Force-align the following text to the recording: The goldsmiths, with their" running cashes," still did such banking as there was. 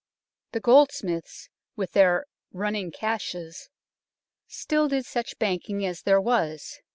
The 0.53 0.59
goldsmiths, 0.59 1.47
with 1.75 1.91
their" 1.91 2.25
running 2.61 2.89
cashes," 2.89 3.69
still 4.47 4.87
did 4.87 5.05
such 5.05 5.37
banking 5.37 5.85
as 5.85 6.01
there 6.01 6.19
was. 6.19 6.79